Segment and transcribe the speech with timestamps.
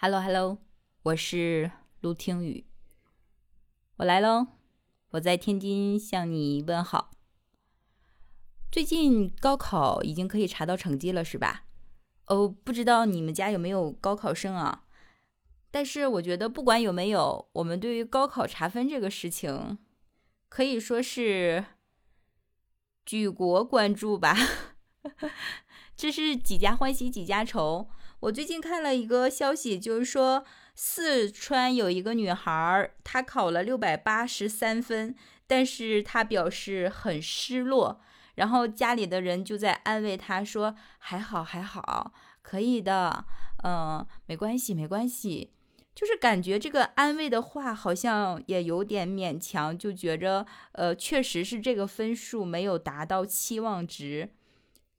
[0.00, 0.58] Hello Hello，
[1.02, 2.64] 我是陆听雨，
[3.96, 4.46] 我来喽，
[5.10, 7.10] 我在天津向你问好。
[8.70, 11.64] 最近高考已经可以查到成绩了，是吧？
[12.26, 14.84] 哦，不知道你们家有没有高考生啊？
[15.72, 19.78] 但是我觉得不管有没有，我们对于高考查分这个事情，
[20.48, 21.64] 可以说是
[23.04, 24.36] 举国关注吧。
[25.96, 27.90] 这是几家欢喜几家愁。
[28.20, 30.44] 我最近看了一个消息，就是说
[30.74, 35.14] 四川有一个女孩，她考了六百八十三分，
[35.46, 38.00] 但是她表示很失落。
[38.34, 43.24] 然后家里的人就在安慰她说：“还好，还好，可以的，
[43.62, 45.52] 嗯，没关系，没关系。”
[45.94, 54.30] 就是感觉这个安慰的话好像也有点勉强，就觉着呃，确实是这个分数没有达到期望值，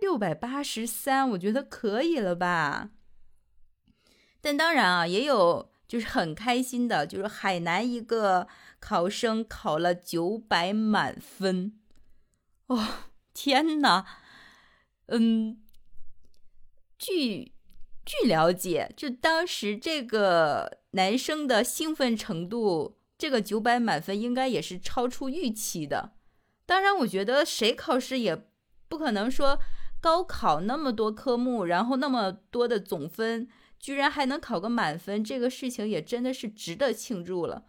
[0.00, 2.90] 六百八十三，我觉得可以了吧。
[4.40, 8.46] 但当然啊，也有就是很开心的，就是海南一个
[8.78, 11.72] 考生考了九百满分，
[12.66, 12.86] 哦，
[13.34, 14.04] 天哪！
[15.06, 15.58] 嗯，
[16.98, 17.52] 据
[18.04, 26.12] 据了解，就当时这个男生的兴奋程度，这个九百满分应该也是超出预期的。
[26.64, 28.36] 当然，我觉得谁考试也
[28.88, 29.60] 不可能说
[30.00, 33.48] 高考那么多科目，然后那么多的总分。
[33.78, 37.64] 居然还能考个满分，这个事情也真的是值得庆祝了。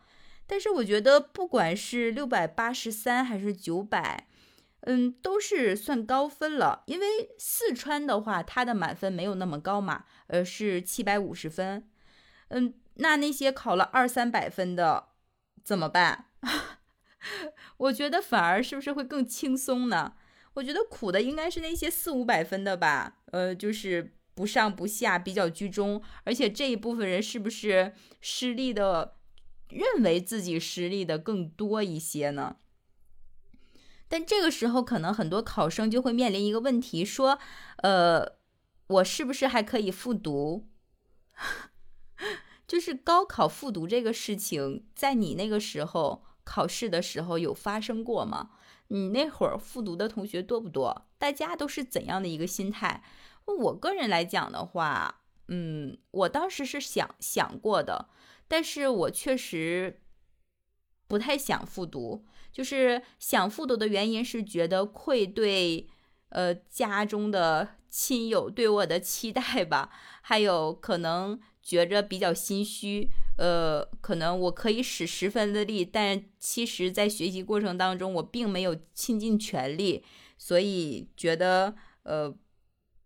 [0.47, 4.27] 但是我觉得，不管是六百八十三还是九百，
[4.81, 6.83] 嗯，都是算高分了。
[6.85, 7.05] 因为
[7.37, 11.87] 四川的话，它的满分没有那么高嘛，呃是七百五十分。
[12.47, 15.09] 嗯，那那些考了二三百分的
[15.63, 16.27] 怎么办？
[17.75, 20.13] 我觉得反而是不是会更轻松呢？
[20.53, 23.17] 我觉得苦的应该是那些四五百分的吧。
[23.31, 24.13] 呃，就是。
[24.37, 29.15] 不上不下，比较居中，而且这一部分人是不是失利的，
[29.69, 32.57] 认为自己失利的更多一些呢？
[34.07, 37.39] 但这个时候，可能很多考生就会面临一个问题，说，
[37.77, 38.37] 呃，
[38.85, 40.67] 我是不是还可以复读？
[42.67, 48.51] 就是高考复读这个事情，在你那个时候考试的时候有发生过吗？
[48.89, 51.07] 你那会儿复读的同学多不多？
[51.17, 53.03] 大家都是怎样的一个心态？
[53.55, 58.09] 我个人来讲的话，嗯，我当时是想想过的，
[58.47, 60.01] 但是我确实
[61.07, 62.25] 不太想复读。
[62.51, 65.87] 就是想复读的原因是觉得愧对，
[66.29, 69.91] 呃，家中的亲友对我的期待吧，
[70.21, 80.03] 还有可能觉着比较心虚，呃，可能我可以使十分的力，但其实在学习过程当中我并没有倾尽全力，
[80.37, 82.35] 所以觉得，呃。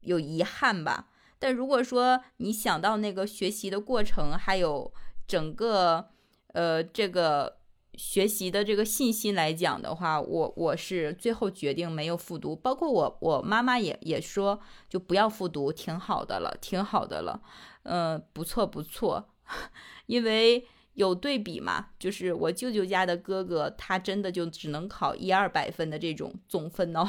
[0.02, 1.08] 有遗憾吧，
[1.40, 4.94] 但如果说你想到那个学习的过程，还有
[5.28, 6.10] 整个
[6.54, 7.58] 呃这个
[7.96, 14.60] 学习的这个信心来讲的话，我我是最后决定没有复读，包括我我妈妈也也说
[14.90, 17.42] 就不要复读，挺好的了，挺好的了，
[17.84, 19.30] 嗯，不错不错，
[20.08, 27.08] 因为有对比嘛，就是我舅舅家的哥哥，他真的就只能考一二百分的这种总分哦。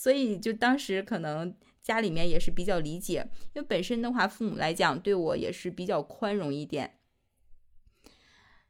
[0.00, 7.00] 所以，就当时可能家里面也是比较理解，因为本身的话，父母来讲对我也是比较宽容一点。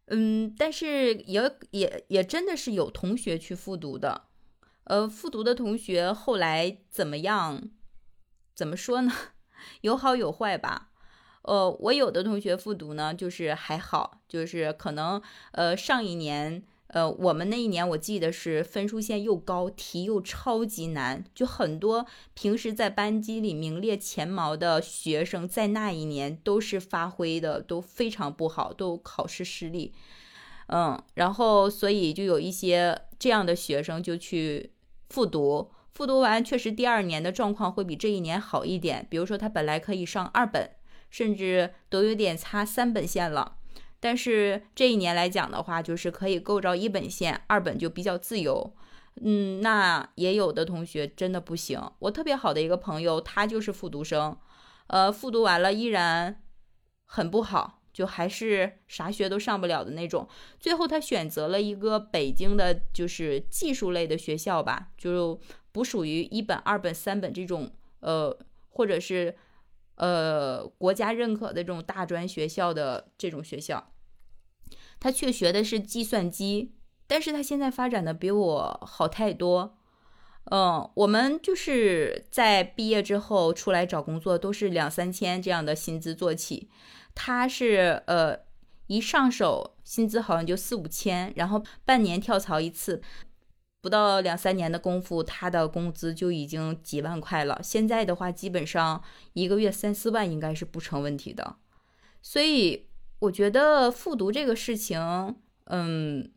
[0.07, 4.29] 嗯，但是也也也真的是有同学去复读的，
[4.85, 7.69] 呃，复读的同学后来怎么样？
[8.55, 9.13] 怎么说呢？
[9.83, 10.93] 有好有坏吧。
[11.43, 15.21] 呃，我有的同学复读呢，就是还好，就是可能
[15.53, 16.65] 呃上一年。
[16.89, 29.93] 呃，我们那一年我记得是分数线又高，题又超级难，就很多平时在班级里名列前茅的学生，在那一年都是发挥的都非常不好，都考试失利。
[30.69, 34.73] 嗯，然后所以就有一些这样的学生就去
[35.11, 40.71] 复读，复读完确实第二年的状况会比这一年好一点，比如说他本来可以上二本，
[41.11, 43.57] 甚至都有点差三本线了。
[44.01, 48.75] 但是这一年来讲的话，就是可以构造一本线，二本就比较自由。
[49.21, 51.81] 嗯，那也有的同学真的不行。
[51.99, 54.39] 我特别好的一个朋友，他就是复读生，
[54.87, 56.41] 呃，复读完了依然
[57.05, 60.29] 很不好，就还是啥学都上不了的那种。
[60.61, 65.41] 最后他选择了一个北京的，就是技术类的学校吧，就
[65.73, 69.35] 不属于一本、二本、三本这种，呃，或者是。
[69.99, 73.93] 呃，国家认可的这种大专学校的这种学校，
[74.99, 76.75] 他却学的是计算机，
[77.07, 79.77] 但是他现在发展的比我好太多。
[80.51, 86.71] 嗯，我们就是在毕业之后出来找工作，都是两三千这样的薪资做起。
[87.15, 88.39] 他是呃，
[88.87, 93.03] 一上手薪资好像就四五千，然后半年跳槽一次，
[93.81, 97.61] 不到两三年的功夫，他的工资就已经几万块了。
[97.63, 99.03] 现在的话，基本上
[99.33, 101.57] 一个月三四万应该是不成问题的。
[102.21, 102.89] 所以
[103.21, 106.31] 我觉得复读这个事情，嗯。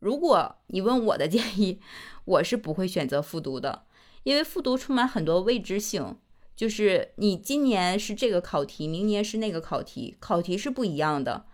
[0.00, 1.80] 如果你问我的建议，
[2.26, 3.86] 我是不会选择复读的，
[4.24, 6.18] 因为复读充满很多未知性。
[6.54, 11.46] 就是你今年是这个考题，明年是那个考题，考题是不一样的。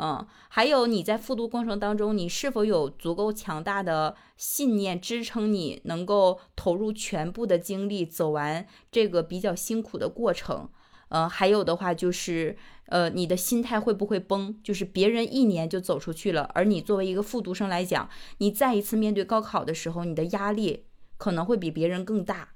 [0.00, 10.68] 嗯，还有你在复读过程当中，你是否有足够强大的信念支撑你能够投入全部的精力走完这个比较辛苦的过程？
[11.08, 12.56] 呃，还有的话就是，
[12.86, 14.54] 呃，你的心态会不会崩？
[14.62, 18.08] 就是别人一年就走出去了，而你作为一个复读生来讲，
[18.38, 20.84] 你再一次面对高考的时候，你的压力
[21.16, 22.50] 可能会比别人更大，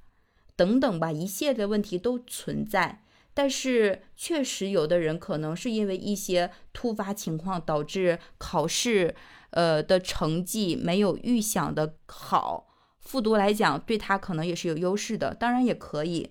[0.54, 3.01] 等等吧，一系列的问题都存在。
[3.34, 9.14] 但是确实，有的人可能是因为一些突发情况导致考试，
[9.50, 12.68] 呃的成绩没有预想的好，
[13.00, 16.30] 复读来讲对他可能也是有优势的，当然也可以。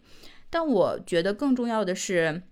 [0.49, 2.43] 但我觉得更重要的是，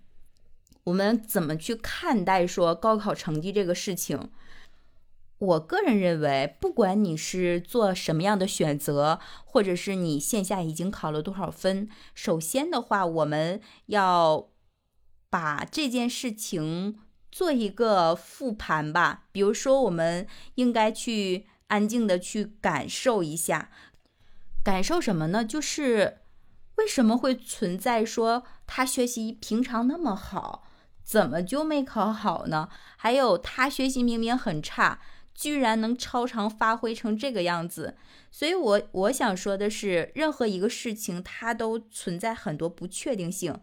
[0.84, 4.30] 我们怎么去看待说高考成绩这个事情。
[5.40, 14.48] 我个人认为，不管你是做什么样的选择，或者是你线下已经考了多少分，首先的话，我们要
[15.28, 16.98] 把这件事情
[17.32, 19.24] 做一个复盘吧。
[19.32, 23.70] 比如说，我们应该去安静的去感受一下，
[24.62, 25.44] 感受什么呢？
[25.44, 26.18] 就是。
[26.76, 30.64] 为什么会存在说他学习平常那么好，
[31.04, 32.70] 怎么就没考好呢？
[32.96, 34.98] 还有他学习明明很差，
[35.40, 37.96] 居然能超常发挥成这个样子。
[38.30, 43.58] 所以，我我想说的是，任何一个事情它都存在很多不确定性，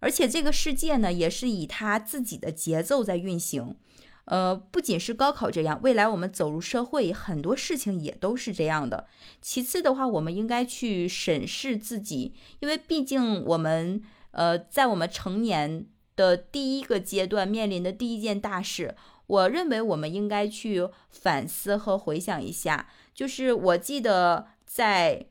[0.00, 3.76] 而且这个世界呢，也是以他自己的节奏在运行。
[4.24, 9.06] 呃，不仅是高考这样，未来我们走入社会，很多事情也都是这样的。
[9.40, 15.86] 其次的话，我们应该去审视自己，因为毕竟我们呃，在我们成年
[16.16, 22.88] 的第一个阶段面临的第一件大事，我认为我们应该去反思和回想一下。
[23.14, 25.26] 就是我记得在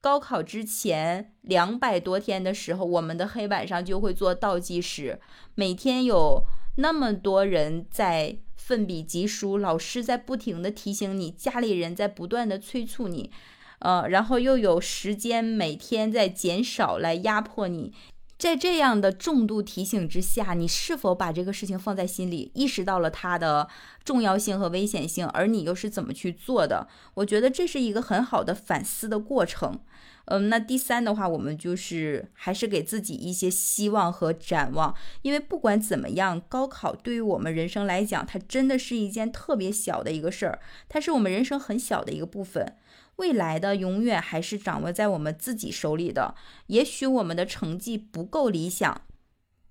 [0.00, 5.20] 高考之前两百多天的时候，我们的黑板上就会做倒计时，
[5.54, 6.44] 每天有。
[6.78, 13.30] 那么多人在奋笔疾书，老师在不停的提醒你，家里人在不断的催促你，
[13.78, 17.94] 呃，然后又有时间每天在减少来压迫你，
[18.38, 23.66] 在这样的重度提醒之下，你是否把这个事情放在心里，意识到了它的
[24.04, 26.86] 重要性和危险性，而你又是怎么去做的？
[27.14, 29.80] 我觉得这是一个很好的反思的过程。
[30.26, 34.92] 嗯，那第三的话，我们就是还是给自己一些希望和展望，
[35.22, 42.76] 因为不管怎么样，高考对于我们人生来讲，它真的是一件特别小的一个事儿，它是我们人生很小的一个部分。
[43.16, 46.34] 未来的永远还是掌握在我们自己手里的。
[46.66, 49.02] 也许我们的成绩不够理想，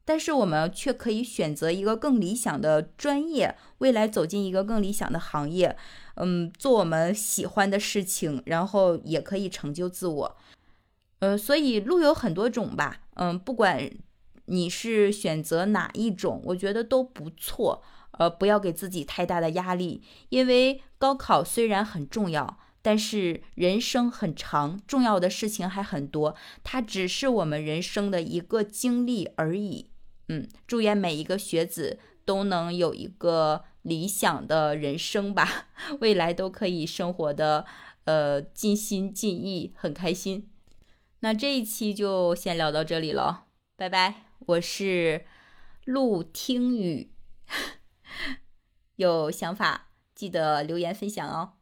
[0.04, 5.78] 但是我们却可以选择一个更理想的专业，未来走进一个更理想的行业。
[6.16, 10.38] 嗯，做我们喜欢的事情，然后也可以成就自我。
[11.20, 13.02] 呃，所以路有很多种吧。
[13.16, 13.90] 嗯，不管
[14.46, 17.84] 你是选择哪一种，我觉得都不错。
[18.18, 26.36] 呃，不要给自己太大的压力，因为高考虽然很重要，但是人生很长，重要的事情还很多。
[26.64, 29.90] 它只是我们人生的一个经历而已。
[30.28, 33.66] 嗯，祝愿每一个学子都能有一个。
[33.86, 35.68] 理想的人生吧，
[36.02, 37.68] 未来都可以生活的
[38.06, 40.50] 呃尽心尽意，很开心。
[41.20, 44.24] 那这一期就先聊到这里了，拜拜。
[44.48, 45.28] 我是
[45.84, 47.12] 陆听雨，
[48.98, 51.54] 有想法记得留言分享哦。